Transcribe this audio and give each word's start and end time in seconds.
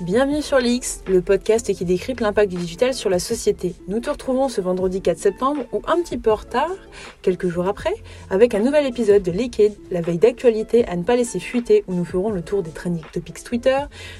Bienvenue 0.00 0.40
sur 0.40 0.58
l'X, 0.58 1.02
le 1.08 1.20
podcast 1.20 1.74
qui 1.74 1.84
décrypte 1.84 2.22
l'impact 2.22 2.50
du 2.50 2.56
digital 2.56 2.94
sur 2.94 3.10
la 3.10 3.18
société. 3.18 3.74
Nous 3.86 4.00
te 4.00 4.08
retrouvons 4.08 4.48
ce 4.48 4.62
vendredi 4.62 5.02
4 5.02 5.18
septembre 5.18 5.64
ou 5.72 5.82
un 5.86 6.00
petit 6.00 6.16
peu 6.16 6.32
en 6.32 6.36
retard, 6.36 6.70
quelques 7.20 7.48
jours 7.48 7.68
après, 7.68 7.92
avec 8.30 8.54
un 8.54 8.60
nouvel 8.60 8.86
épisode 8.86 9.22
de 9.22 9.30
Liquid, 9.30 9.74
la 9.90 10.00
veille 10.00 10.16
d'actualité 10.16 10.88
à 10.88 10.96
ne 10.96 11.02
pas 11.02 11.16
laisser 11.16 11.38
fuiter 11.38 11.84
où 11.86 11.92
nous 11.92 12.06
ferons 12.06 12.30
le 12.30 12.40
tour 12.40 12.62
des 12.62 12.70
trending 12.70 13.04
topics 13.12 13.44
Twitter, 13.44 13.76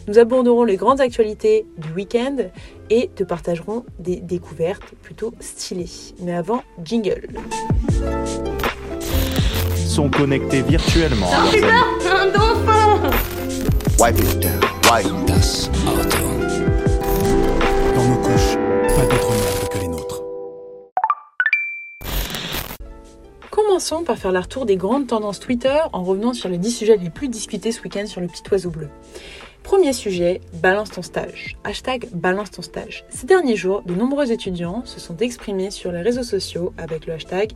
nous 0.06 0.18
aborderons 0.18 0.64
les 0.64 0.76
grandes 0.76 1.00
actualités 1.00 1.64
du 1.78 1.90
week-end 1.94 2.36
et 2.90 3.08
te 3.16 3.24
partagerons 3.24 3.86
des 3.98 4.16
découvertes 4.16 4.92
plutôt 5.00 5.32
stylées. 5.40 5.88
Mais 6.20 6.34
avant, 6.34 6.62
jingle. 6.84 7.26
Sont 9.76 10.10
connectés 10.10 10.60
virtuellement. 10.60 11.30
Oh 11.30 11.50
putain, 11.50 12.18
un 12.18 12.26
dauphin 12.26 13.39
Wipe 14.00 14.18
it 14.18 14.40
down. 14.40 14.60
Wipe. 14.90 15.26
Das 15.26 15.68
Auto. 15.86 16.16
Dans 17.94 18.08
nos 18.08 18.22
couches, 18.22 18.56
pas 18.96 19.04
d'autre 19.04 19.30
merde 19.30 19.68
que 19.70 19.78
les 19.78 19.88
nôtres. 19.88 20.22
Commençons 23.50 24.02
par 24.02 24.16
faire 24.16 24.32
la 24.32 24.40
retour 24.40 24.64
des 24.64 24.76
grandes 24.76 25.08
tendances 25.08 25.38
Twitter 25.38 25.76
en 25.92 26.02
revenant 26.02 26.32
sur 26.32 26.48
les 26.48 26.56
10 26.56 26.70
sujets 26.70 26.96
les 26.96 27.10
plus 27.10 27.28
discutés 27.28 27.72
ce 27.72 27.82
week-end 27.82 28.06
sur 28.06 28.22
le 28.22 28.26
petit 28.28 28.42
oiseau 28.50 28.70
bleu. 28.70 28.88
Premier 29.70 29.92
sujet, 29.92 30.40
balance 30.54 30.90
ton 30.90 31.00
stage. 31.00 31.56
Hashtag 31.62 32.08
balance 32.12 32.50
ton 32.50 32.60
stage. 32.60 33.04
Ces 33.08 33.28
derniers 33.28 33.54
jours, 33.54 33.82
de 33.82 33.94
nombreux 33.94 34.32
étudiants 34.32 34.84
se 34.84 34.98
sont 34.98 35.16
exprimés 35.18 35.70
sur 35.70 35.92
les 35.92 36.02
réseaux 36.02 36.24
sociaux 36.24 36.72
avec 36.76 37.06
le 37.06 37.12
hashtag 37.12 37.52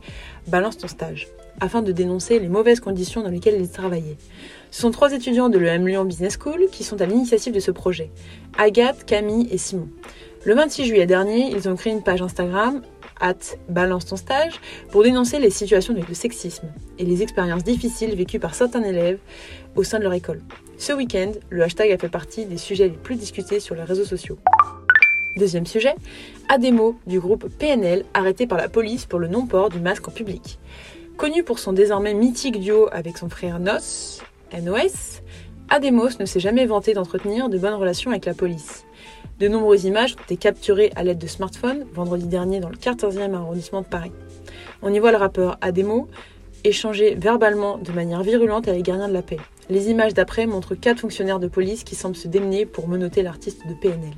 balance 0.47 0.77
ton 0.77 0.87
stage 0.87 1.27
afin 1.59 1.81
de 1.81 1.91
dénoncer 1.91 2.39
les 2.39 2.47
mauvaises 2.47 2.79
conditions 2.79 3.21
dans 3.21 3.29
lesquelles 3.29 3.59
ils 3.59 3.69
travaillaient. 3.69 4.15
Ce 4.71 4.79
sont 4.79 4.91
trois 4.91 5.11
étudiants 5.11 5.49
de 5.49 5.57
l'EM 5.57 5.85
Lyon 5.85 6.05
Business 6.05 6.37
School 6.41 6.67
qui 6.71 6.85
sont 6.85 7.01
à 7.01 7.05
l'initiative 7.05 7.53
de 7.53 7.59
ce 7.59 7.71
projet. 7.71 8.09
Agathe, 8.57 9.03
Camille 9.03 9.49
et 9.51 9.57
Simon. 9.57 9.89
Le 10.45 10.55
26 10.55 10.85
juillet 10.85 11.07
dernier, 11.07 11.51
ils 11.51 11.67
ont 11.67 11.75
créé 11.75 11.91
une 11.91 12.01
page 12.01 12.21
Instagram 12.21 12.81
at 13.19 13.57
balance 13.67 14.05
ton 14.05 14.15
stage 14.15 14.61
pour 14.89 15.03
dénoncer 15.03 15.39
les 15.39 15.49
situations 15.49 15.93
de 15.93 16.13
sexisme 16.13 16.67
et 16.97 17.03
les 17.03 17.23
expériences 17.23 17.65
difficiles 17.65 18.15
vécues 18.15 18.39
par 18.39 18.55
certains 18.55 18.83
élèves 18.83 19.19
au 19.75 19.83
sein 19.83 19.97
de 19.97 20.03
leur 20.03 20.13
école. 20.13 20.41
Ce 20.77 20.91
week-end, 20.91 21.31
le 21.49 21.63
hashtag 21.63 21.91
a 21.91 21.97
fait 21.97 22.09
partie 22.09 22.45
des 22.45 22.57
sujets 22.57 22.89
les 22.89 22.97
plus 22.97 23.15
discutés 23.15 23.59
sur 23.59 23.75
les 23.75 23.83
réseaux 23.83 24.03
sociaux. 24.03 24.37
Deuxième 25.37 25.65
sujet, 25.65 25.95
Ademo 26.49 26.95
du 27.07 27.19
groupe 27.19 27.47
PNL 27.47 28.05
arrêté 28.13 28.45
par 28.45 28.57
la 28.57 28.69
police 28.69 29.05
pour 29.05 29.19
le 29.19 29.27
non-port 29.27 29.69
du 29.69 29.79
masque 29.79 30.07
en 30.07 30.11
public. 30.11 30.59
Connu 31.17 31.43
pour 31.43 31.59
son 31.59 31.71
désormais 31.71 32.13
mythique 32.13 32.59
duo 32.59 32.89
avec 32.91 33.17
son 33.17 33.29
frère 33.29 33.59
Nos, 33.59 34.21
NOS, 34.53 35.21
Ademos 35.69 36.19
ne 36.19 36.25
s'est 36.25 36.39
jamais 36.39 36.65
vanté 36.65 36.93
d'entretenir 36.93 37.49
de 37.49 37.57
bonnes 37.57 37.73
relations 37.73 38.11
avec 38.11 38.25
la 38.25 38.33
police. 38.33 38.85
De 39.39 39.47
nombreuses 39.47 39.85
images 39.85 40.15
ont 40.17 40.23
été 40.23 40.37
capturées 40.37 40.91
à 40.95 41.03
l'aide 41.03 41.17
de 41.17 41.27
smartphones 41.27 41.85
vendredi 41.93 42.27
dernier 42.27 42.59
dans 42.59 42.69
le 42.69 42.77
14e 42.77 43.33
arrondissement 43.33 43.81
de 43.81 43.87
Paris. 43.87 44.11
On 44.81 44.93
y 44.93 44.99
voit 44.99 45.11
le 45.11 45.17
rappeur 45.17 45.57
Ademo 45.61 46.07
échanger 46.63 47.15
verbalement 47.15 47.77
de 47.77 47.91
manière 47.91 48.23
virulente 48.23 48.67
avec 48.67 48.79
les 48.79 48.83
gardiens 48.83 49.07
de 49.07 49.13
la 49.13 49.21
paix. 49.21 49.39
Les 49.67 49.89
images 49.89 50.13
d'après 50.13 50.45
montrent 50.45 50.75
quatre 50.75 50.99
fonctionnaires 50.99 51.39
de 51.39 51.47
police 51.47 51.83
qui 51.83 51.95
semblent 51.95 52.15
se 52.15 52.27
démener 52.27 52.67
pour 52.67 52.87
menotter 52.87 53.23
l'artiste 53.23 53.65
de 53.67 53.73
PNL. 53.73 54.13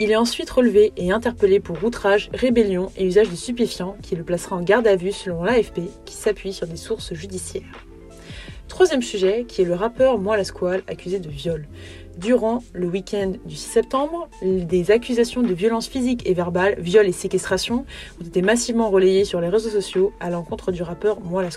Il 0.00 0.10
est 0.10 0.16
ensuite 0.16 0.50
relevé 0.50 0.92
et 0.96 1.10
interpellé 1.10 1.58
pour 1.58 1.82
outrage, 1.82 2.30
rébellion 2.32 2.92
et 2.96 3.04
usage 3.04 3.30
de 3.30 3.36
stupéfiants 3.36 3.96
qui 4.02 4.14
le 4.14 4.22
placera 4.22 4.56
en 4.56 4.62
garde 4.62 4.86
à 4.86 4.94
vue 4.94 5.12
selon 5.12 5.42
l'AFP 5.42 5.82
qui 6.04 6.14
s'appuie 6.14 6.52
sur 6.52 6.68
des 6.68 6.76
sources 6.76 7.14
judiciaires. 7.14 7.84
Troisième 8.68 9.02
sujet, 9.02 9.44
qui 9.46 9.62
est 9.62 9.64
le 9.66 9.74
rappeur 9.74 10.18
Moi 10.18 10.36
la 10.36 10.44
Squale 10.44 10.82
accusé 10.88 11.18
de 11.18 11.28
viol. 11.28 11.66
Durant 12.18 12.62
le 12.72 12.86
week-end 12.86 13.32
du 13.44 13.56
6 13.56 13.70
septembre, 13.70 14.28
des 14.42 14.90
accusations 14.92 15.42
de 15.42 15.52
violence 15.52 15.88
physique 15.88 16.22
et 16.26 16.34
verbale, 16.34 16.76
viol 16.78 17.06
et 17.08 17.12
séquestration 17.12 17.84
ont 18.20 18.24
été 18.24 18.40
massivement 18.40 18.88
relayées 18.88 19.24
sur 19.24 19.40
les 19.40 19.48
réseaux 19.48 19.70
sociaux 19.70 20.12
à 20.20 20.30
l'encontre 20.30 20.70
du 20.70 20.82
rappeur 20.82 21.20
Moi 21.20 21.42
la. 21.42 21.48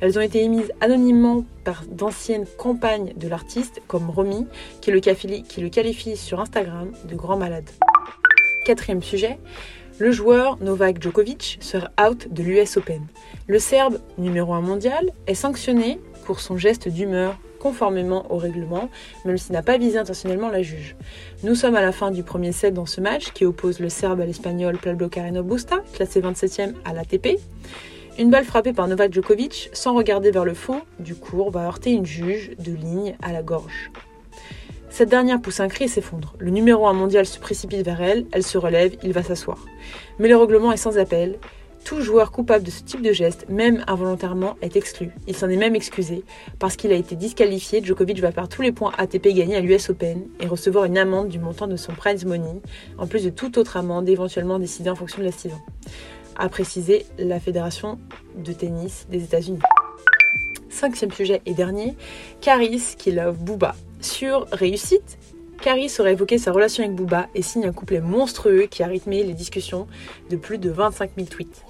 Elles 0.00 0.18
ont 0.18 0.22
été 0.22 0.42
émises 0.42 0.70
anonymement 0.80 1.44
par 1.64 1.84
d'anciennes 1.86 2.46
compagnes 2.58 3.14
de 3.16 3.28
l'artiste, 3.28 3.80
comme 3.86 4.10
Romy, 4.10 4.46
qui 4.80 4.90
le, 4.90 5.00
qualifie, 5.00 5.42
qui 5.44 5.60
le 5.60 5.70
qualifie 5.70 6.16
sur 6.16 6.40
Instagram 6.40 6.92
de 7.08 7.14
grand 7.14 7.36
malade. 7.36 7.68
Quatrième 8.66 9.02
sujet, 9.02 9.38
le 9.98 10.12
joueur 10.12 10.58
Novak 10.60 11.02
Djokovic 11.02 11.58
sera 11.60 11.90
out 12.02 12.28
de 12.30 12.42
l'US 12.42 12.76
Open. 12.76 13.06
Le 13.46 13.58
Serbe, 13.58 13.98
numéro 14.18 14.52
1 14.52 14.60
mondial, 14.60 15.10
est 15.26 15.34
sanctionné 15.34 15.98
pour 16.24 16.40
son 16.40 16.56
geste 16.56 16.88
d'humeur 16.88 17.38
conformément 17.60 18.26
au 18.32 18.38
règlement, 18.38 18.88
même 19.24 19.38
s'il 19.38 19.52
n'a 19.52 19.62
pas 19.62 19.78
visé 19.78 19.98
intentionnellement 19.98 20.48
la 20.48 20.62
juge. 20.62 20.96
Nous 21.44 21.54
sommes 21.54 21.76
à 21.76 21.82
la 21.82 21.92
fin 21.92 22.10
du 22.10 22.24
premier 22.24 22.50
set 22.50 22.74
dans 22.74 22.86
ce 22.86 23.00
match 23.00 23.30
qui 23.32 23.44
oppose 23.44 23.78
le 23.78 23.88
Serbe 23.88 24.20
à 24.20 24.26
l'Espagnol 24.26 24.78
Pablo 24.78 25.08
Carreno 25.08 25.44
Busta, 25.44 25.76
classé 25.92 26.20
27e 26.20 26.72
à 26.84 26.92
l'ATP. 26.92 27.38
Une 28.18 28.30
balle 28.30 28.44
frappée 28.44 28.72
par 28.72 28.88
Novak 28.88 29.12
Djokovic, 29.12 29.70
sans 29.72 29.94
regarder 29.94 30.30
vers 30.32 30.44
le 30.44 30.54
fond 30.54 30.80
du 30.98 31.14
cours, 31.14 31.50
va 31.50 31.66
heurter 31.66 31.92
une 31.92 32.06
juge 32.06 32.50
de 32.58 32.72
ligne 32.72 33.14
à 33.22 33.32
la 33.32 33.42
gorge. 33.42 33.92
Cette 34.90 35.08
dernière 35.08 35.40
pousse 35.40 35.60
un 35.60 35.68
cri 35.68 35.84
et 35.84 35.88
s'effondre. 35.88 36.34
Le 36.38 36.50
numéro 36.50 36.86
1 36.88 36.92
mondial 36.92 37.24
se 37.24 37.38
précipite 37.38 37.84
vers 37.84 38.02
elle, 38.02 38.26
elle 38.32 38.42
se 38.42 38.58
relève, 38.58 38.96
il 39.04 39.12
va 39.12 39.22
s'asseoir. 39.22 39.64
Mais 40.18 40.28
le 40.28 40.36
règlement 40.36 40.72
est 40.72 40.76
sans 40.76 40.98
appel. 40.98 41.38
Tout 41.84 42.02
joueur 42.02 42.30
coupable 42.30 42.64
de 42.64 42.70
ce 42.70 42.82
type 42.82 43.02
de 43.02 43.12
geste, 43.12 43.46
même 43.48 43.84
involontairement, 43.86 44.56
est 44.62 44.76
exclu. 44.76 45.10
Il 45.26 45.36
s'en 45.36 45.48
est 45.48 45.56
même 45.56 45.74
excusé. 45.74 46.22
Parce 46.58 46.76
qu'il 46.76 46.92
a 46.92 46.94
été 46.94 47.16
disqualifié, 47.16 47.82
Djokovic 47.82 48.20
va 48.20 48.32
perdre 48.32 48.48
tous 48.48 48.62
les 48.62 48.70
points 48.70 48.92
ATP 48.98 49.28
gagnés 49.28 49.56
à 49.56 49.60
l'US 49.60 49.90
Open 49.90 50.26
et 50.40 50.46
recevoir 50.46 50.84
une 50.84 50.98
amende 50.98 51.28
du 51.28 51.38
montant 51.38 51.66
de 51.66 51.76
son 51.76 51.92
prize 51.92 52.24
money, 52.24 52.60
en 52.98 53.06
plus 53.06 53.24
de 53.24 53.30
toute 53.30 53.58
autre 53.58 53.76
amende 53.76 54.08
éventuellement 54.08 54.58
décidée 54.58 54.90
en 54.90 54.94
fonction 54.94 55.18
de 55.18 55.24
la 55.24 55.32
saison. 55.32 55.58
A 56.36 56.48
précisé 56.48 57.06
la 57.18 57.40
Fédération 57.40 57.98
de 58.36 58.52
tennis 58.52 59.06
des 59.10 59.24
États-Unis. 59.24 59.60
Cinquième 60.68 61.12
sujet 61.12 61.42
et 61.46 61.54
dernier, 61.54 61.96
Caris 62.40 62.94
qui 62.96 63.10
love 63.10 63.38
Booba. 63.38 63.74
Sur 64.00 64.46
Réussite, 64.52 65.18
Caris 65.60 65.92
aurait 65.98 66.12
évoqué 66.12 66.38
sa 66.38 66.52
relation 66.52 66.82
avec 66.82 66.96
Booba 66.96 67.28
et 67.34 67.42
signe 67.42 67.66
un 67.66 67.72
couplet 67.72 68.00
monstrueux 68.00 68.62
qui 68.62 68.82
a 68.82 68.86
rythmé 68.86 69.22
les 69.22 69.34
discussions 69.34 69.86
de 70.30 70.36
plus 70.36 70.56
de 70.56 70.70
25 70.70 71.10
000 71.16 71.28
tweets. 71.28 71.64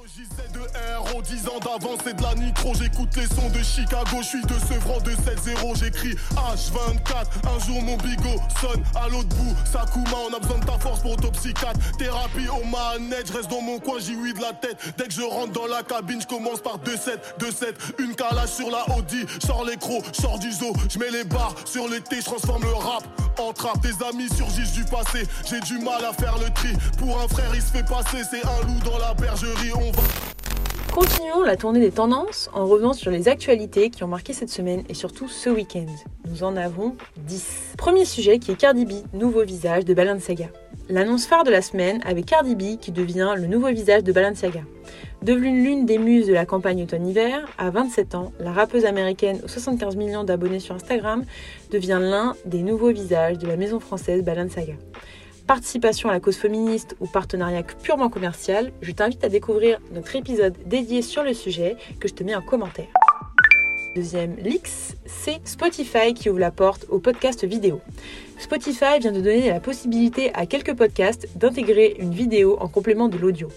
Aux 1.21 1.23
10 1.23 1.49
ans 1.49 1.59
d'avance 1.59 1.99
c'est 2.03 2.17
de 2.17 2.23
la 2.23 2.35
nitro. 2.35 2.73
J'écoute 2.75 3.15
les 3.15 3.27
sons 3.27 3.51
de 3.51 3.63
Chicago 3.63 4.23
Je 4.23 4.27
suis 4.27 4.43
de 4.43 4.55
Sevran 4.67 5.01
de 5.01 5.11
7-0 5.11 5.79
J'écris 5.79 6.15
H24 6.35 7.27
Un 7.45 7.67
jour 7.67 7.83
mon 7.83 7.99
bigot 7.99 8.41
sonne 8.59 8.83
à 8.95 9.07
l'autre 9.09 9.29
bout. 9.29 9.55
Sakuma 9.71 10.17
on 10.31 10.35
a 10.35 10.39
besoin 10.39 10.59
de 10.61 10.65
ta 10.65 10.79
force 10.79 11.01
pour 11.01 11.13
autopsie 11.13 11.53
4 11.53 11.99
Thérapie 11.99 12.49
au 12.49 12.65
manette 12.65 13.27
Je 13.27 13.33
reste 13.35 13.51
dans 13.51 13.61
mon 13.61 13.79
coin 13.79 13.99
j'y 13.99 14.15
oui 14.15 14.33
de 14.33 14.41
la 14.41 14.55
tête. 14.55 14.79
Dès 14.97 15.09
que 15.09 15.13
je 15.13 15.21
rentre 15.21 15.53
dans 15.53 15.67
la 15.67 15.83
cabine 15.83 16.23
Je 16.23 16.27
commence 16.27 16.61
par 16.61 16.79
2-7 16.79 17.19
2-7 17.39 17.75
Une 17.99 18.15
calage 18.15 18.49
sur 18.49 18.71
la 18.71 18.89
Audi 18.97 19.27
Sors 19.45 19.67
les 19.67 19.77
crocs 19.77 20.05
Sors 20.13 20.39
du 20.39 20.51
zoo. 20.51 20.73
Je 20.89 20.99
mets 20.99 21.11
les 21.11 21.25
barres 21.25 21.55
sur 21.67 21.87
le 21.87 22.01
thé 22.01 22.21
Je 22.21 22.25
transforme 22.25 22.63
le 22.63 22.73
rap 22.73 23.05
en 23.39 23.53
trap. 23.53 23.79
Tes 23.83 24.07
amis 24.07 24.29
surgissent 24.35 24.73
du 24.73 24.85
passé 24.85 25.27
J'ai 25.47 25.61
du 25.61 25.79
mal 25.81 26.03
à 26.03 26.15
faire 26.15 26.39
le 26.39 26.51
tri. 26.55 26.73
Pour 26.97 27.21
un 27.21 27.29
frère 27.29 27.51
il 27.55 27.61
se 27.61 27.73
fait 27.73 27.85
passer 27.85 28.25
C'est 28.31 28.47
un 28.47 28.67
loup 28.67 28.81
dans 28.87 28.97
la 28.97 29.13
bergerie. 29.13 29.73
On 29.75 29.91
va 29.93 30.30
Continuons 30.93 31.43
la 31.45 31.57
tournée 31.57 31.79
des 31.79 31.93
tendances 31.93 32.51
en 32.53 32.67
revenant 32.67 32.93
sur 32.93 33.13
les 33.13 33.29
actualités 33.29 33.91
qui 33.91 34.03
ont 34.03 34.09
marqué 34.09 34.33
cette 34.33 34.51
semaine 34.51 34.83
et 34.89 34.95
surtout 34.95 35.29
ce 35.29 35.49
week-end. 35.49 35.87
Nous 36.29 36.43
en 36.43 36.57
avons 36.57 36.97
10. 37.19 37.75
Premier 37.79 38.05
sujet 38.05 38.41
qui 38.41 38.51
est 38.51 38.57
Cardi 38.57 38.85
B, 38.85 38.95
nouveau 39.13 39.45
visage 39.45 39.85
de 39.85 39.95
Balenciaga. 39.95 40.47
L'annonce 40.89 41.27
phare 41.27 41.45
de 41.45 41.51
la 41.51 41.63
semaine 41.63 42.01
avec 42.05 42.27
Cardi 42.27 42.57
B 42.57 42.77
qui 42.81 42.91
devient 42.91 43.35
le 43.37 43.47
nouveau 43.47 43.69
visage 43.69 44.03
de 44.03 44.13
Balenciaga. 44.13 44.63
Devenue 45.23 45.63
l'une 45.63 45.87
des 45.87 45.99
muses 45.99 46.27
de 46.27 46.33
la 46.33 46.45
campagne 46.45 46.83
automne-hiver, 46.83 47.49
à 47.57 47.71
27 47.71 48.17
ans, 48.17 48.33
la 48.41 48.51
rappeuse 48.51 48.85
américaine 48.85 49.39
aux 49.45 49.49
75 49.49 49.95
millions 49.95 50.25
d'abonnés 50.25 50.59
sur 50.59 50.75
Instagram 50.75 51.25
devient 51.71 51.99
l'un 52.01 52.35
des 52.47 52.63
nouveaux 52.63 52.91
visages 52.91 53.39
de 53.39 53.47
la 53.47 53.57
maison 53.57 53.79
française 53.79 54.25
Balenciaga 54.25 54.75
participation 55.51 56.09
à 56.09 56.13
la 56.13 56.21
cause 56.21 56.37
féministe 56.37 56.95
ou 57.01 57.09
partenariat 57.09 57.65
purement 57.65 58.09
commercial, 58.09 58.71
je 58.83 58.93
t'invite 58.93 59.25
à 59.25 59.29
découvrir 59.29 59.81
notre 59.91 60.15
épisode 60.15 60.55
dédié 60.65 61.03
sur 61.03 61.25
le 61.25 61.35
sujet 61.35 61.77
que 61.99 62.07
je 62.07 62.15
te 62.15 62.23
mets 62.23 62.37
en 62.37 62.41
commentaire. 62.41 62.87
Deuxième 63.97 64.37
leaks, 64.37 64.95
c'est 65.07 65.41
Spotify 65.43 66.15
qui 66.15 66.31
ouvre 66.31 66.39
la 66.39 66.53
porte 66.53 66.87
au 66.89 67.01
podcast 67.01 67.45
vidéo. 67.45 67.81
Spotify 68.39 69.01
vient 69.01 69.11
de 69.11 69.21
donner 69.21 69.49
la 69.49 69.59
possibilité 69.59 70.33
à 70.35 70.47
quelques 70.47 70.77
podcasts 70.77 71.27
d'intégrer 71.37 71.97
une 71.99 72.15
vidéo 72.15 72.57
en 72.61 72.69
complément 72.69 73.09
de 73.09 73.19
l'audio. 73.19 73.49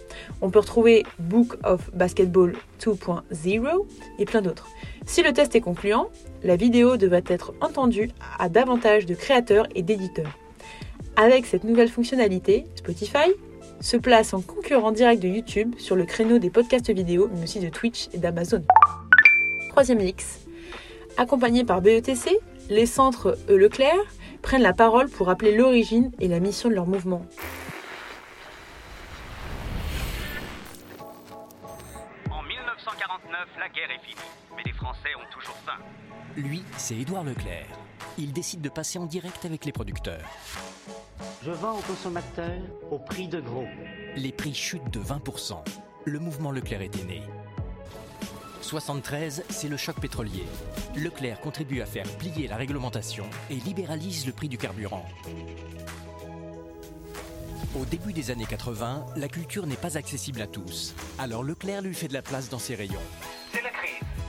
On 0.42 0.50
peut 0.50 0.62
retrouver 0.62 1.06
Book 1.20 1.58
of 1.64 1.92
Basketball 1.94 2.56
2.0 2.82 3.86
et 4.18 4.26
plein 4.26 4.42
d'autres. 4.42 4.68
Si 5.06 5.22
le 5.22 5.32
test 5.32 5.56
est 5.56 5.62
concluant, 5.62 6.10
la 6.44 6.56
vidéo 6.56 6.98
devrait 6.98 7.24
être 7.28 7.54
entendue 7.62 8.10
à 8.40 8.50
davantage 8.50 9.06
de 9.06 9.14
créateurs 9.14 9.68
et 9.76 9.84
d'éditeurs. 9.84 10.40
Avec 11.16 11.46
cette 11.46 11.64
nouvelle 11.64 11.90
fonctionnalité, 11.90 12.66
Spotify 12.76 13.32
se 13.82 13.98
place 13.98 14.34
en 14.34 14.42
concurrent 14.42 14.92
direct 14.92 15.22
de 15.22 15.28
YouTube 15.28 15.76
sur 15.78 15.96
le 15.96 16.06
créneau 16.06 16.40
des 16.40 16.50
podcasts 16.50 16.90
vidéo, 16.90 17.30
mais 17.32 17.44
aussi 17.44 17.60
de 17.60 17.70
Twitch 17.70 18.08
et 18.14 18.18
d'Amazon. 18.18 18.64
Troisième 19.70 20.00
leaks. 20.00 20.24
Accompagné 21.18 21.64
par 21.64 21.82
BETC, 21.82 22.40
les 22.70 22.88
centres 22.88 23.38
E. 23.48 23.56
Leclerc 23.56 24.04
prennent 24.42 24.64
la 24.64 24.74
parole 24.74 25.08
pour 25.08 25.28
rappeler 25.28 25.56
l'origine 25.56 26.12
et 26.20 26.28
la 26.28 26.40
mission 26.40 26.70
de 26.70 26.74
leur 26.74 26.88
mouvement. 26.88 27.24
En 32.32 32.42
1949, 32.42 33.48
la 33.60 33.70
guerre 33.70 33.92
est 33.92 34.04
finie, 34.04 34.22
mais 34.58 34.64
les 34.66 34.74
Français 34.74 35.10
ont 35.16 35.32
toujours 35.32 35.58
faim. 35.64 35.80
Lui, 36.36 36.64
c'est 36.78 36.96
Édouard 36.96 37.24
Leclerc. 37.24 37.68
Il 38.18 38.34
décide 38.34 38.62
de 38.62 38.70
passer 38.70 38.98
en 38.98 39.06
direct 39.06 39.46
avec 39.46 39.66
les 39.66 39.72
producteurs. 39.72 40.28
Je 41.46 41.52
vends 41.52 41.78
aux 41.78 41.82
consommateurs 41.82 42.62
au 42.92 43.00
prix 43.00 43.28
de 43.28 43.40
gros. 43.40 43.68
Les 44.16 44.32
prix 44.32 44.54
chutent 44.54 44.92
de 44.92 45.00
20%. 45.00 45.58
Le 46.06 46.20
mouvement 46.20 46.52
Leclerc 46.52 46.82
est 46.82 47.06
né. 47.06 47.22
73, 48.62 49.44
c'est 49.50 49.68
le 49.68 49.78
choc 49.78 50.00
pétrolier. 50.00 50.44
Leclerc 50.96 51.42
contribue 51.42 51.82
à 51.82 51.86
faire 51.86 52.08
plier 52.18 52.48
la 52.48 52.56
réglementation 52.56 53.26
et 53.50 53.56
libéralise 53.56 54.26
le 54.26 54.32
prix 54.32 54.50
du 54.50 54.58
carburant. 54.58 55.06
Au 57.80 57.86
début 57.86 58.14
des 58.14 58.32
années 58.32 58.46
80, 58.46 59.06
la 59.16 59.28
culture 59.28 59.66
n'est 59.66 59.76
pas 59.76 59.98
accessible 59.98 60.42
à 60.42 60.48
tous. 60.48 60.96
Alors 61.18 61.44
Leclerc 61.44 61.82
lui 61.82 61.94
fait 61.94 62.08
de 62.08 62.14
la 62.14 62.22
place 62.22 62.50
dans 62.50 62.60
ses 62.60 62.76
rayons. 62.76 62.94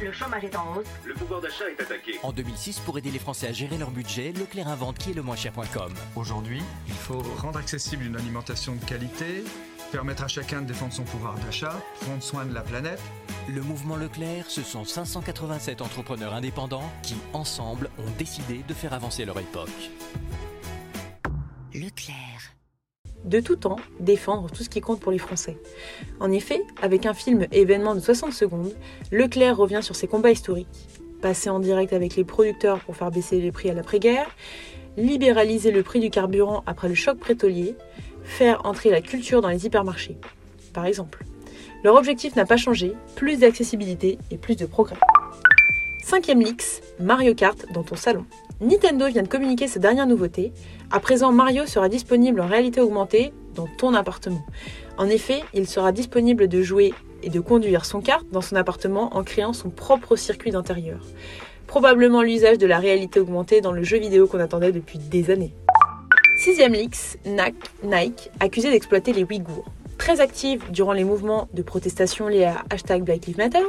Le 0.00 0.12
chômage 0.12 0.44
est 0.44 0.56
en 0.56 0.76
hausse. 0.76 0.87
Le 1.05 1.14
pouvoir 1.14 1.41
d'achat 1.41 1.70
est 1.70 1.81
attaqué. 1.81 2.19
En 2.23 2.32
2006, 2.32 2.81
pour 2.81 2.99
aider 2.99 3.11
les 3.11 3.19
Français 3.19 3.46
à 3.46 3.52
gérer 3.52 3.79
leur 3.79 3.91
budget, 3.91 4.32
Leclerc 4.32 4.69
invente 4.69 4.99
qui 4.99 5.11
est 5.11 5.14
le 5.14 5.23
moins 5.23 5.37
cher.com. 5.37 5.93
Aujourd'hui, 6.17 6.62
il 6.88 6.94
faut 6.94 7.23
rendre 7.38 7.58
accessible 7.58 8.05
une 8.05 8.17
alimentation 8.17 8.75
de 8.75 8.85
qualité, 8.85 9.44
permettre 9.93 10.25
à 10.25 10.29
chacun 10.29 10.62
de 10.62 10.67
défendre 10.67 10.93
son 10.93 11.05
pouvoir 11.05 11.35
d'achat, 11.37 11.81
prendre 12.00 12.23
soin 12.23 12.44
de 12.44 12.52
la 12.52 12.62
planète. 12.62 13.00
Le 13.49 13.62
mouvement 13.62 13.96
Leclerc, 13.96 14.46
ce 14.49 14.62
sont 14.62 14.85
587 14.85 15.81
entrepreneurs 15.81 16.35
indépendants 16.35 16.91
qui, 17.02 17.17
ensemble, 17.32 17.88
ont 17.99 18.11
décidé 18.19 18.64
de 18.67 18.75
faire 18.75 18.94
avancer 18.94 19.25
leur 19.25 19.38
époque. 19.38 19.91
Leclerc. 21.73 22.55
De 23.25 23.41
tout 23.41 23.56
temps 23.56 23.76
défendre 24.00 24.50
tout 24.50 24.62
ce 24.62 24.69
qui 24.69 24.81
compte 24.81 25.00
pour 25.00 25.12
les 25.12 25.19
Français. 25.19 25.56
En 26.21 26.31
effet, 26.31 26.62
avec 26.82 27.06
un 27.06 27.15
film 27.15 27.47
événement 27.53 27.94
de 27.94 28.00
60 28.00 28.32
secondes, 28.32 28.73
Leclerc 29.11 29.56
revient 29.56 29.81
sur 29.82 29.97
ses 29.97 30.06
combats 30.06 30.31
historiques. 30.31 30.88
Passer 31.21 31.49
en 31.50 31.59
direct 31.59 31.93
avec 31.93 32.17
les 32.17 32.25
producteurs 32.25 32.81
pour 32.81 32.97
faire 32.97 33.11
baisser 33.11 33.41
les 33.41 33.50
prix 33.50 33.71
à 33.71 33.75
l'après-guerre, 33.75 34.29
libéraliser 34.97 35.71
le 35.71 35.82
prix 35.82 36.00
du 36.00 36.11
carburant 36.11 36.62
après 36.67 36.88
le 36.88 36.94
choc 36.94 37.19
pétrolier, 37.19 37.75
faire 38.23 38.65
entrer 38.65 38.91
la 38.91 39.00
culture 39.00 39.41
dans 39.41 39.49
les 39.49 39.67
hypermarchés, 39.67 40.17
par 40.73 40.87
exemple. 40.87 41.25
Leur 41.82 41.97
objectif 41.97 42.37
n'a 42.37 42.47
pas 42.47 42.56
changé, 42.56 42.94
plus 43.15 43.38
d'accessibilité 43.38 44.19
et 44.31 44.38
plus 44.38 44.56
de 44.56 44.67
progrès. 44.67 44.97
Cinquième 46.03 46.41
Lix, 46.41 46.81
Mario 47.00 47.35
Kart 47.35 47.67
dans 47.73 47.82
ton 47.82 47.97
salon. 47.97 48.25
Nintendo 48.61 49.09
vient 49.09 49.23
de 49.23 49.29
communiquer 49.29 49.67
sa 49.67 49.81
dernière 49.81 50.06
nouveauté. 50.06 50.53
À 50.93 51.01
présent, 51.01 51.33
Mario 51.33 51.67
sera 51.67 51.89
disponible 51.89 52.41
en 52.41 52.47
réalité 52.47 52.81
augmentée 52.81 53.33
dans 53.55 53.67
ton 53.79 53.95
appartement. 53.95 54.45
En 54.97 55.09
effet, 55.09 55.43
il 55.55 55.67
sera 55.67 55.91
disponible 55.91 56.47
de 56.47 56.62
jouer 56.62 56.95
et 57.25 57.31
de 57.31 57.41
conduire 57.41 57.85
son 57.85 58.01
kart 58.01 58.25
dans 58.31 58.41
son 58.41 58.55
appartement 58.55 59.17
en 59.17 59.25
créant 59.25 59.53
son 59.53 59.71
propre 59.71 60.15
circuit 60.15 60.53
d'intérieur. 60.53 61.01
Probablement 61.67 62.23
l'usage 62.23 62.59
de 62.59 62.67
la 62.67 62.79
réalité 62.79 63.19
augmentée 63.19 63.61
dans 63.61 63.73
le 63.73 63.83
jeu 63.83 63.99
vidéo 63.99 64.29
qu'on 64.29 64.39
attendait 64.39 64.73
depuis 64.73 64.99
des 64.99 65.31
années. 65.31 65.53
Sixième 66.39 66.77
NAC, 67.27 67.55
Nike, 67.83 68.31
accusé 68.39 68.71
d'exploiter 68.71 69.12
les 69.12 69.25
Ouïghours. 69.25 69.65
Très 69.99 70.20
active 70.20 70.62
durant 70.70 70.93
les 70.93 71.05
mouvements 71.05 71.49
de 71.55 71.62
protestation 71.62 72.29
liés 72.29 72.44
à 72.44 72.64
hashtag 72.70 73.02
Black 73.02 73.26
Lives 73.26 73.38
Matter, 73.38 73.64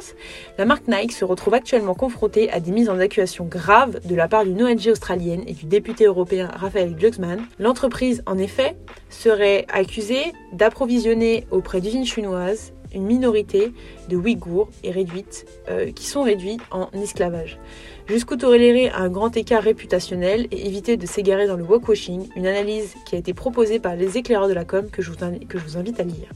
la 0.57 0.65
marque 0.65 0.87
Nike 0.87 1.11
se 1.11 1.25
retrouve 1.25 1.53
actuellement 1.53 1.93
confrontée 1.93 2.51
à 2.51 2.59
des 2.59 2.71
mises 2.71 2.89
en 2.89 2.99
accusation 2.99 3.45
graves 3.45 3.99
de 4.05 4.15
la 4.15 4.27
part 4.27 4.43
d'une 4.43 4.61
ONG 4.61 4.87
australienne 4.87 5.43
et 5.47 5.53
du 5.53 5.65
député 5.65 6.05
européen 6.05 6.49
Raphaël 6.53 6.95
Glucksmann. 6.95 7.45
L'entreprise, 7.59 8.21
en 8.25 8.37
effet, 8.37 8.75
serait 9.09 9.65
accusée 9.71 10.33
d'approvisionner 10.53 11.47
auprès 11.51 11.81
d'usines 11.81 12.05
chinoises 12.05 12.74
une 12.95 13.05
minorité 13.05 13.71
de 14.09 14.17
Ouïghours 14.17 14.69
et 14.83 14.91
réduites, 14.91 15.45
euh, 15.69 15.91
qui 15.91 16.05
sont 16.05 16.23
réduits 16.23 16.57
en 16.71 16.89
esclavage. 16.93 17.59
Jusqu'où 18.07 18.35
tolérer 18.35 18.89
un 18.89 19.09
grand 19.09 19.35
écart 19.35 19.63
réputationnel 19.63 20.47
et 20.51 20.65
éviter 20.65 20.97
de 20.97 21.05
s'égarer 21.05 21.47
dans 21.47 21.57
le 21.57 21.63
walkwashing, 21.63 22.29
une 22.35 22.47
analyse 22.47 22.95
qui 23.05 23.15
a 23.15 23.17
été 23.17 23.33
proposée 23.33 23.79
par 23.79 23.95
les 23.95 24.17
éclaireurs 24.17 24.47
de 24.47 24.53
la 24.53 24.65
com 24.65 24.89
que 24.89 25.01
je 25.01 25.11
vous, 25.11 25.17
que 25.47 25.57
je 25.59 25.63
vous 25.63 25.77
invite 25.77 25.99
à 25.99 26.03
lire. 26.03 26.29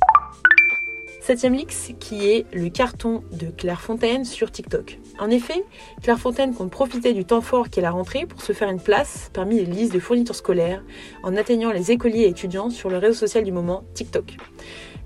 Septième 1.30 1.54
Lix, 1.54 1.92
qui 2.00 2.28
est 2.28 2.48
le 2.54 2.70
carton 2.70 3.22
de 3.32 3.52
Claire 3.56 3.82
Fontaine 3.82 4.26
sur 4.26 4.52
TikTok. 4.52 4.98
En 5.20 5.30
effet, 5.30 5.64
Claire 6.02 6.18
Fontaine 6.18 6.56
compte 6.56 6.72
profiter 6.72 7.14
du 7.14 7.24
temps 7.24 7.42
fort 7.42 7.70
qu'est 7.70 7.82
la 7.82 7.92
rentrée 7.92 8.26
pour 8.26 8.42
se 8.42 8.52
faire 8.52 8.68
une 8.68 8.80
place 8.80 9.30
parmi 9.32 9.58
les 9.58 9.66
listes 9.66 9.94
de 9.94 10.00
fournitures 10.00 10.34
scolaires 10.34 10.84
en 11.22 11.36
atteignant 11.36 11.72
les 11.72 11.92
écoliers 11.92 12.22
et 12.22 12.30
étudiants 12.30 12.72
sur 12.72 12.90
le 12.90 12.98
réseau 12.98 13.14
social 13.14 13.44
du 13.44 13.52
moment 13.52 13.84
TikTok. 13.94 14.38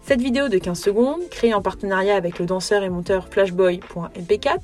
Cette 0.06 0.20
vidéo 0.20 0.50
de 0.50 0.58
15 0.58 0.78
secondes, 0.78 1.22
créée 1.32 1.54
en 1.54 1.62
partenariat 1.62 2.18
avec 2.18 2.38
le 2.38 2.46
danseur 2.46 2.84
et 2.84 2.90
monteur 2.90 3.30
flashboy.mp4, 3.30 4.60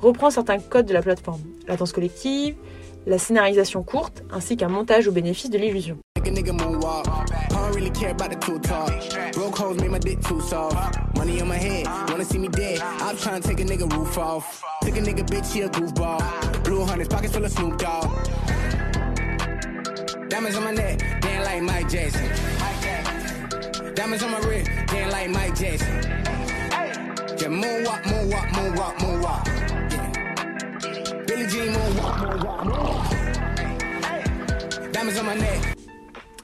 reprend 0.00 0.30
certains 0.30 0.58
codes 0.58 0.84
de 0.84 0.92
la 0.92 1.00
plateforme, 1.00 1.40
la 1.66 1.76
danse 1.76 1.92
collective, 1.92 2.56
la 3.06 3.16
scénarisation 3.16 3.82
courte, 3.82 4.22
ainsi 4.30 4.58
qu'un 4.58 4.68
montage 4.68 5.08
au 5.08 5.12
bénéfice 5.12 5.48
de 5.48 5.56
l'illusion. 5.56 5.96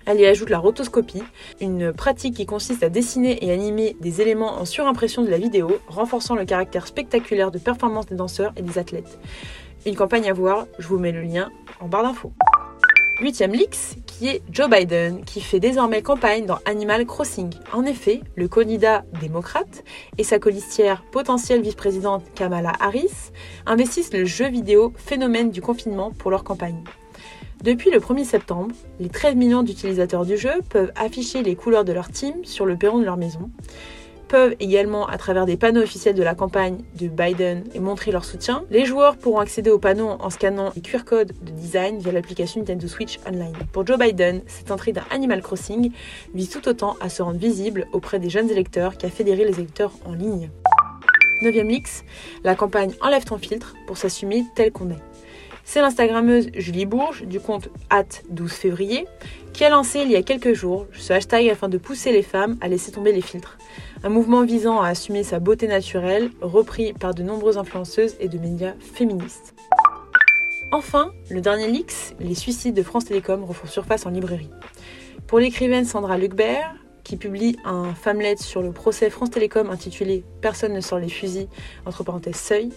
Elle 0.05 0.21
y 0.21 0.27
ajoute 0.27 0.51
la 0.51 0.59
rotoscopie, 0.59 1.23
une 1.61 1.93
pratique 1.93 2.37
qui 2.37 2.47
consiste 2.47 2.83
à 2.83 2.89
dessiner 2.91 3.45
et 3.45 3.53
animer 3.53 3.97
des 4.01 4.21
éléments 4.21 4.59
en 4.61 4.65
surimpression 4.65 5.23
de 5.23 5.31
la 5.31 5.39
vidéo, 5.39 5.81
renforçant 5.87 6.35
le 6.35 6.45
caractère 6.45 6.87
spectaculaire 6.87 7.51
de 7.51 7.59
performance 7.59 8.07
des 8.07 8.17
danseurs 8.17 8.53
et 8.57 8.63
des 8.63 8.79
athlètes. 8.79 9.19
Une 9.87 9.97
campagne 9.97 10.29
à 10.29 10.33
voir, 10.33 10.67
je 10.79 10.89
vous 10.89 10.99
mets 10.99 11.13
le 11.13 11.23
lien 11.23 11.51
en 11.81 11.89
barre 11.89 12.03
d'infos. 12.03 12.33
Huitième 13.21 13.53
Lix, 13.53 13.97
qui 14.07 14.29
est 14.29 14.43
Joe 14.53 14.71
Biden, 14.71 15.25
qui 15.25 15.41
fait 15.41 15.59
désormais 15.59 16.03
campagne 16.03 16.47
dans 16.47 16.61
Animal 16.67 17.05
Crossing. 17.05 17.53
En 17.73 17.85
effet, 17.85 18.21
le 18.37 18.47
candidat 18.47 19.03
démocrate 19.21 19.83
et 20.19 20.23
sa 20.23 20.39
colistière 20.39 21.03
potentielle 21.11 21.61
vice-présidente 21.61 22.23
Kamala 22.37 22.73
Harris 22.79 23.33
investissent 23.67 24.13
le 24.13 24.25
jeu 24.25 24.49
vidéo 24.49 24.93
phénomène 24.97 25.51
du 25.51 25.61
confinement 25.61 26.13
pour 26.13 26.31
leur 26.31 26.45
campagne. 26.45 26.85
Depuis 27.65 27.91
le 27.91 27.99
1er 27.99 28.23
septembre, 28.23 28.73
les 29.01 29.09
13 29.09 29.35
millions 29.35 29.65
d'utilisateurs 29.65 30.25
du 30.25 30.37
jeu 30.37 30.53
peuvent 30.71 30.93
afficher 30.95 31.43
les 31.43 31.57
couleurs 31.57 31.85
de 31.85 31.93
leur 31.93 32.11
team 32.13 32.45
sur 32.45 32.67
le 32.67 32.77
perron 32.77 33.01
de 33.01 33.05
leur 33.05 33.17
maison 33.17 33.51
peuvent 34.29 34.55
également, 34.61 35.07
à 35.07 35.19
travers 35.19 35.47
des 35.47 35.57
panneaux 35.57 35.83
officiels 35.83 36.15
de 36.15 36.23
la 36.23 36.35
campagne 36.35 36.79
de 36.99 37.09
Biden, 37.09 37.65
montrer 37.81 38.13
leur 38.13 38.25
soutien. 38.25 38.65
Les 38.71 38.85
joueurs 38.85 39.17
pourront 39.17 39.41
accéder 39.41 39.71
aux 39.71 39.79
panneaux 39.79 40.17
en 40.21 40.31
scannant 40.31 40.73
les 40.77 40.83
QR 40.83 41.05
codes 41.05 41.33
de 41.43 41.51
design 41.51 41.99
via 41.99 42.13
l'application 42.13 42.61
Nintendo 42.61 42.87
Switch 42.87 43.19
Online. 43.27 43.55
Pour 43.73 43.87
Joe 43.87 43.99
Biden, 43.99 44.43
cette 44.47 44.71
entrée 44.71 44.93
d'un 44.93 45.05
Animal 45.11 45.43
Crossing 45.43 45.91
vise 46.35 46.51
tout 46.51 46.69
autant 46.69 46.97
à 47.01 47.09
se 47.09 47.23
rendre 47.23 47.39
visible 47.39 47.87
auprès 47.93 48.19
des 48.19 48.31
jeunes 48.31 48.51
électeurs 48.51 48.97
qu'à 48.97 49.09
fédérer 49.09 49.45
les 49.45 49.55
électeurs 49.55 49.93
en 50.05 50.13
ligne. 50.13 50.51
9 51.43 51.55
Lix, 51.55 52.05
la 52.43 52.55
campagne 52.55 52.93
Enlève 53.01 53.25
ton 53.25 53.39
filtre 53.39 53.75
pour 53.87 53.97
s'assumer 53.97 54.45
tel 54.55 54.73
qu'on 54.73 54.91
est. 54.91 55.08
C'est 55.71 55.83
l'Instagrammeuse 55.83 56.49
Julie 56.55 56.87
Bourges 56.87 57.25
du 57.25 57.41
compte 57.41 57.69
at 57.91 58.07
12 58.31 58.51
février 58.51 59.07
qui 59.53 59.67
a 59.67 59.69
lancé 59.69 60.01
il 60.01 60.11
y 60.11 60.17
a 60.17 60.23
quelques 60.23 60.55
jours 60.55 60.87
ce 60.95 61.13
hashtag 61.13 61.47
afin 61.51 61.69
de 61.69 61.77
pousser 61.77 62.11
les 62.11 62.23
femmes 62.23 62.57
à 62.63 62.69
laisser 62.69 62.91
tomber 62.91 63.13
les 63.13 63.21
filtres. 63.21 63.59
Un 64.03 64.09
mouvement 64.09 64.47
visant 64.47 64.81
à 64.81 64.89
assumer 64.89 65.25
sa 65.25 65.41
beauté 65.41 65.69
naturelle, 65.69 66.31
repris 66.41 66.95
par 66.95 67.13
de 67.13 67.23
nombreuses 67.23 67.59
influenceuses 67.59 68.17
et 68.19 68.29
de 68.29 68.39
médias 68.39 68.73
féministes. 68.81 69.55
Enfin, 70.73 71.13
le 71.29 71.43
dernier 71.43 71.69
Lix, 71.69 72.15
les 72.19 72.35
suicides 72.35 72.75
de 72.75 72.83
France 72.83 73.05
Télécom 73.05 73.45
refont 73.45 73.67
surface 73.67 74.07
en 74.07 74.11
librairie. 74.11 74.49
Pour 75.27 75.39
l'écrivaine 75.39 75.85
Sandra 75.85 76.17
Lucbert, 76.17 76.77
qui 77.09 77.17
publie 77.17 77.57
un 77.65 77.95
famlet 77.95 78.37
sur 78.37 78.61
le 78.61 78.71
procès 78.71 79.09
France 79.09 79.31
Télécom 79.31 79.71
intitulé 79.71 80.25
Personne 80.43 80.75
ne 80.75 80.81
sort 80.83 80.99
les 80.99 81.09
fusils, 81.09 81.49
entre 81.87 82.05
parenthèses 82.05 82.37
seuil, 82.37 82.71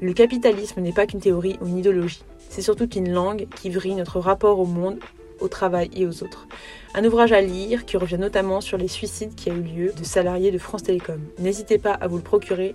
le 0.00 0.12
capitalisme 0.12 0.80
n'est 0.80 0.92
pas 0.92 1.06
qu'une 1.06 1.20
théorie 1.20 1.56
ou 1.60 1.68
une 1.68 1.78
idéologie. 1.78 2.24
C'est 2.48 2.60
surtout 2.60 2.88
une 2.96 3.12
langue 3.12 3.46
qui 3.54 3.70
vrille 3.70 3.94
notre 3.94 4.18
rapport 4.18 4.58
au 4.58 4.64
monde, 4.64 4.98
au 5.38 5.46
travail 5.46 5.90
et 5.94 6.06
aux 6.06 6.24
autres. 6.24 6.48
Un 6.96 7.04
ouvrage 7.04 7.30
à 7.30 7.40
lire 7.40 7.86
qui 7.86 7.96
revient 7.96 8.18
notamment 8.18 8.60
sur 8.60 8.78
les 8.78 8.88
suicides 8.88 9.36
qui 9.36 9.48
a 9.48 9.54
eu 9.54 9.62
lieu 9.62 9.92
de 9.96 10.02
salariés 10.02 10.50
de 10.50 10.58
France 10.58 10.82
Télécom. 10.82 11.20
N'hésitez 11.38 11.78
pas 11.78 11.92
à 11.92 12.08
vous 12.08 12.16
le 12.16 12.24
procurer. 12.24 12.74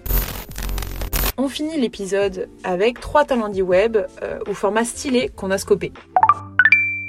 On 1.38 1.50
finit 1.50 1.82
l'épisode 1.82 2.48
avec 2.64 3.02
trois 3.02 3.26
talents 3.26 3.52
web 3.52 3.98
euh, 3.98 4.40
au 4.48 4.54
format 4.54 4.86
stylé 4.86 5.30
qu'on 5.36 5.52
a 5.52 5.58
scopé. 5.58 5.92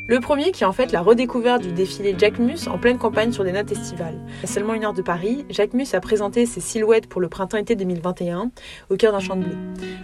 Le 0.06 0.20
premier 0.20 0.52
qui 0.52 0.64
est 0.64 0.66
en 0.66 0.72
fait 0.72 0.92
la 0.92 1.00
redécouverte 1.00 1.62
du 1.62 1.72
défilé 1.72 2.14
Jack 2.18 2.38
Mus 2.38 2.68
en 2.68 2.76
pleine 2.76 2.98
campagne 2.98 3.32
sur 3.32 3.42
des 3.42 3.52
notes 3.52 3.72
estivales. 3.72 4.18
À 4.42 4.46
seulement 4.46 4.74
une 4.74 4.84
heure 4.84 4.92
de 4.92 5.00
Paris, 5.00 5.46
Jack 5.48 5.72
Mus 5.72 5.94
a 5.94 6.00
présenté 6.00 6.44
ses 6.44 6.60
silhouettes 6.60 7.06
pour 7.06 7.22
le 7.22 7.28
printemps-été 7.30 7.74
2021 7.74 8.50
au 8.90 8.96
cœur 8.96 9.12
d'un 9.12 9.20
champ 9.20 9.34
de 9.34 9.44
blé. 9.44 9.54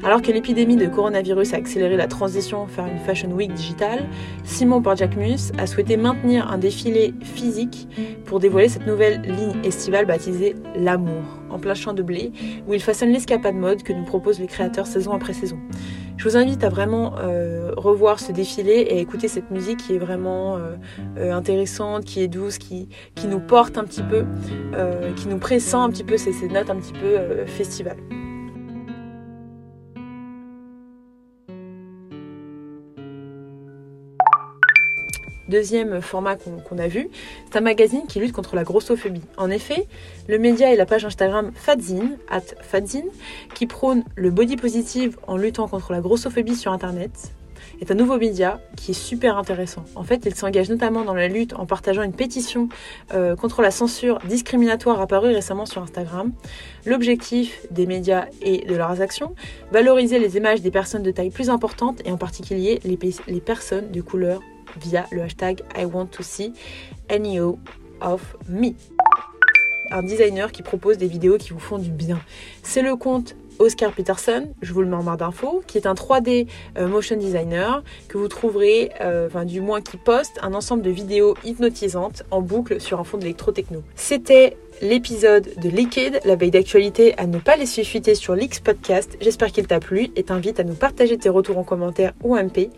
Alors 0.03 0.23
que 0.23 0.33
l'épidémie 0.33 0.77
de 0.77 0.87
coronavirus 0.87 1.53
a 1.53 1.59
accéléré 1.59 1.99
la 1.99 2.07
transition 2.07 2.65
vers 2.65 2.87
une 2.87 2.99
Fashion 3.01 3.31
Week 3.31 3.53
digitale, 3.53 4.09
Simon 4.43 4.81
par 4.81 4.97
Jack 4.97 5.17
Mus 5.17 5.53
a 5.59 5.67
souhaité 5.67 5.99
maintenir 5.99 6.51
un 6.51 6.57
défilé 6.57 7.13
physique 7.21 7.87
pour 8.25 8.41
dévoiler 8.41 8.71
cette 8.71 8.87
nouvelle 8.87 9.21
ligne 9.21 9.63
estivale 9.65 10.07
baptisée 10.07 10.55
L'amour, 10.77 11.25
en 11.51 11.59
plein 11.59 11.75
champ 11.75 11.93
de 11.93 12.03
blé, 12.03 12.33
où 12.67 12.73
il 12.73 12.81
façonne 12.81 13.11
l'escapade 13.11 13.55
mode 13.55 13.83
que 13.83 13.93
nous 13.93 14.05
proposent 14.05 14.41
les 14.41 14.47
créateurs 14.47 14.87
saison 14.87 15.13
après 15.13 15.35
saison. 15.35 15.59
Je 16.21 16.29
vous 16.29 16.37
invite 16.37 16.63
à 16.65 16.69
vraiment 16.69 17.15
euh, 17.17 17.73
revoir 17.79 18.21
ce 18.21 18.31
défilé 18.31 18.73
et 18.73 19.01
écouter 19.01 19.27
cette 19.27 19.51
musique 19.51 19.79
qui 19.79 19.95
est 19.95 19.99
vraiment 19.99 20.59
euh, 20.59 20.75
euh, 21.17 21.33
intéressante, 21.33 22.05
qui 22.05 22.21
est 22.21 22.29
douce, 22.29 22.59
qui, 22.59 22.91
qui 23.15 23.27
nous 23.27 23.41
porte 23.41 23.79
un 23.79 23.85
petit 23.85 24.03
peu, 24.03 24.27
qui 25.17 25.29
nous 25.29 25.39
pressent 25.39 25.73
un 25.73 25.89
petit 25.89 26.05
peu 26.05 26.19
ces, 26.19 26.35
ces 26.35 26.49
notes 26.49 26.69
un 26.69 26.77
petit 26.77 26.93
peu 26.93 27.47
festivales. 27.47 27.97
Deuxième 35.51 36.01
format 36.01 36.37
qu'on 36.37 36.79
a 36.79 36.87
vu, 36.87 37.09
c'est 37.51 37.59
un 37.59 37.61
magazine 37.61 38.07
qui 38.07 38.21
lutte 38.21 38.31
contre 38.31 38.55
la 38.55 38.63
grossophobie. 38.63 39.25
En 39.37 39.51
effet, 39.51 39.89
le 40.29 40.39
média 40.39 40.73
et 40.73 40.77
la 40.77 40.87
page 40.87 41.05
Instagram 41.05 41.51
Fadzine, 41.57 42.17
at 42.31 42.43
qui 43.53 43.67
prône 43.67 44.05
le 44.15 44.31
body 44.31 44.55
positive 44.55 45.19
en 45.27 45.37
luttant 45.37 45.67
contre 45.67 45.91
la 45.91 46.01
grossophobie 46.01 46.55
sur 46.55 46.71
Internet, 46.71 47.33
est 47.81 47.91
un 47.91 47.97
nouveau 47.97 48.17
média 48.17 48.61
qui 48.77 48.93
est 48.93 48.95
super 48.95 49.37
intéressant. 49.37 49.85
En 49.97 50.05
fait, 50.05 50.23
il 50.25 50.37
s'engage 50.37 50.71
notamment 50.71 51.03
dans 51.03 51.15
la 51.15 51.27
lutte 51.27 51.53
en 51.55 51.67
partageant 51.67 52.03
une 52.03 52.13
pétition 52.13 52.69
euh, 53.13 53.35
contre 53.35 53.61
la 53.61 53.73
censure 53.73 54.21
discriminatoire 54.29 55.01
apparue 55.01 55.35
récemment 55.35 55.67
sur 55.67 55.83
Instagram. 55.83 56.31
L'objectif 56.87 57.67
des 57.73 57.87
médias 57.87 58.27
et 58.41 58.65
de 58.67 58.77
leurs 58.77 59.01
actions, 59.01 59.35
valoriser 59.73 60.21
les 60.21 60.37
images 60.37 60.61
des 60.61 60.71
personnes 60.71 61.03
de 61.03 61.11
taille 61.11 61.31
plus 61.31 61.51
importante 61.51 62.03
et 62.05 62.13
en 62.13 62.19
particulier 62.19 62.79
les 62.85 63.41
personnes 63.41 63.91
de 63.91 64.01
couleur 64.01 64.41
via 64.77 65.07
le 65.11 65.23
hashtag 65.23 65.63
I 65.77 65.85
want 65.85 66.07
to 66.07 66.23
see 66.23 66.53
NEO 67.11 67.59
of 68.01 68.37
me. 68.49 68.73
Un 69.91 70.03
designer 70.03 70.53
qui 70.53 70.63
propose 70.63 70.99
des 70.99 71.09
vidéos 71.09 71.37
qui 71.37 71.51
vous 71.51 71.59
font 71.59 71.79
du 71.79 71.91
bien. 71.91 72.21
C'est 72.63 72.83
le 72.83 72.95
compte 72.97 73.35
Oscar 73.61 73.93
Peterson, 73.93 74.49
je 74.63 74.73
vous 74.73 74.81
le 74.81 74.89
mets 74.89 74.97
en 74.97 75.03
barre 75.03 75.19
d'infos, 75.19 75.63
qui 75.67 75.77
est 75.77 75.87
un 75.87 75.93
3D 75.93 76.47
euh, 76.79 76.89
motion 76.89 77.17
designer 77.17 77.83
que 78.09 78.17
vous 78.17 78.29
trouverez, 78.29 78.91
euh, 79.03 79.27
enfin 79.27 79.45
du 79.45 79.61
moins 79.61 79.83
qui 79.83 79.99
poste 79.99 80.39
un 80.41 80.55
ensemble 80.55 80.83
de 80.83 80.91
vidéos 80.91 81.37
hypnotisantes 81.45 82.23
en 82.31 82.41
boucle 82.41 82.81
sur 82.81 82.99
un 83.01 83.05
fond 83.05 83.19
d'électro-techno. 83.19 83.83
C'était 83.97 84.57
l'épisode 84.81 85.51
de 85.61 85.69
Liquid, 85.69 86.21
la 86.25 86.37
veille 86.37 86.51
d'actualité 86.51 87.17
à 87.19 87.27
ne 87.27 87.39
pas 87.39 87.57
laisser 87.57 87.85
fuiter 87.85 88.15
sur 88.15 88.35
l'X 88.35 88.61
Podcast. 88.61 89.19
J'espère 89.21 89.53
qu'il 89.53 89.67
t'a 89.67 89.79
plu 89.79 90.09
et 90.17 90.23
t'invite 90.23 90.59
à 90.59 90.65
nous 90.65 90.75
partager 90.75 91.19
tes 91.19 91.29
retours 91.29 91.59
en 91.59 91.65
commentaire 91.65 92.15
ou 92.23 92.37
MP. 92.37 92.71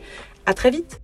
À 0.46 0.54
très 0.54 0.70
vite 0.70 1.01